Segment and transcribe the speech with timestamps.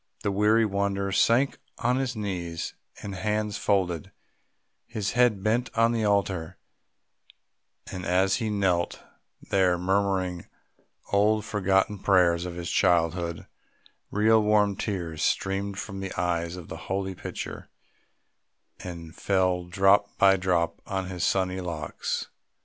[0.23, 4.11] The weary wanderer sank on his knees, his hands folded,
[4.87, 6.57] his head bent on the altar,
[7.91, 9.03] and as he knelt
[9.51, 10.47] there murmuring
[11.13, 13.45] old forgotten prayers of his childhood,
[14.09, 17.69] real warm tears streamed from the eyes of the holy picture
[18.79, 22.27] and fell drop by drop on his sunny locks.